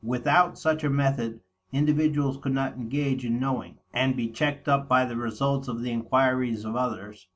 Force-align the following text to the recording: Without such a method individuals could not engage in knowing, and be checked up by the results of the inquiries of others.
Without 0.03 0.57
such 0.57 0.83
a 0.83 0.89
method 0.89 1.41
individuals 1.71 2.39
could 2.41 2.53
not 2.53 2.73
engage 2.75 3.23
in 3.23 3.39
knowing, 3.39 3.77
and 3.93 4.15
be 4.17 4.29
checked 4.29 4.67
up 4.67 4.89
by 4.89 5.05
the 5.05 5.15
results 5.15 5.67
of 5.67 5.83
the 5.83 5.91
inquiries 5.91 6.65
of 6.65 6.75
others. 6.75 7.27